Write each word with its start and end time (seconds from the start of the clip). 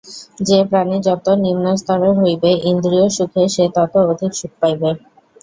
যে-প্রাণী 0.39 0.97
যত 1.07 1.25
নিম্নস্তরের 1.43 2.13
হইবে, 2.19 2.51
ইন্দ্রিয়সুখে 2.71 3.43
সে 3.47 3.65
তত 3.75 3.93
অধিক 4.11 4.31
সুখ 4.39 4.51
পাইবে। 4.61 4.89